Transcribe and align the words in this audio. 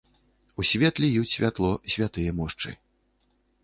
У 0.63 0.65
свет 0.69 1.03
ліюць 1.05 1.27
святло 1.35 1.71
святыя 1.97 2.37
мошчы. 2.43 2.69